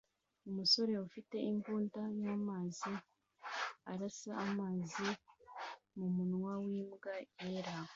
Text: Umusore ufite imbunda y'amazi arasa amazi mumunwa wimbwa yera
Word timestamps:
Umusore 0.49 0.93
ufite 1.07 1.35
imbunda 1.49 2.01
y'amazi 2.21 2.91
arasa 3.91 4.31
amazi 4.45 5.05
mumunwa 5.97 6.53
wimbwa 6.63 7.13
yera 7.47 7.75